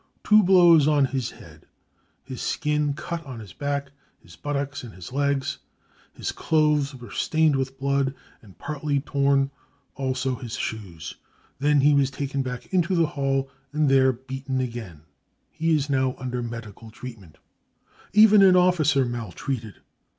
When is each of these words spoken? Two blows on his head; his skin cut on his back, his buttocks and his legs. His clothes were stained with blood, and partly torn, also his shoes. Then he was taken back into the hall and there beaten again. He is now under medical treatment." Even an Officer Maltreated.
Two 0.23 0.41
blows 0.41 0.87
on 0.87 1.05
his 1.05 1.29
head; 1.29 1.67
his 2.23 2.41
skin 2.41 2.95
cut 2.95 3.23
on 3.23 3.39
his 3.39 3.53
back, 3.53 3.91
his 4.19 4.35
buttocks 4.35 4.83
and 4.83 4.95
his 4.95 5.13
legs. 5.13 5.59
His 6.11 6.31
clothes 6.31 6.95
were 6.95 7.11
stained 7.11 7.55
with 7.55 7.77
blood, 7.79 8.15
and 8.41 8.57
partly 8.57 8.99
torn, 8.99 9.51
also 9.93 10.37
his 10.37 10.55
shoes. 10.55 11.17
Then 11.59 11.81
he 11.81 11.93
was 11.93 12.09
taken 12.09 12.41
back 12.41 12.73
into 12.73 12.95
the 12.95 13.05
hall 13.13 13.51
and 13.71 13.89
there 13.91 14.11
beaten 14.11 14.59
again. 14.59 15.01
He 15.51 15.75
is 15.75 15.87
now 15.87 16.15
under 16.17 16.41
medical 16.41 16.89
treatment." 16.89 17.37
Even 18.11 18.41
an 18.41 18.55
Officer 18.55 19.05
Maltreated. 19.05 19.81